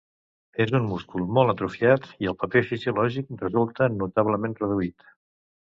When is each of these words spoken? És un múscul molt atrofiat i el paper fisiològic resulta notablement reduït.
És 0.63 0.71
un 0.79 0.87
múscul 0.93 1.27
molt 1.39 1.53
atrofiat 1.53 2.09
i 2.25 2.31
el 2.33 2.39
paper 2.45 2.65
fisiològic 2.73 3.31
resulta 3.45 3.93
notablement 4.01 4.61
reduït. 4.65 5.11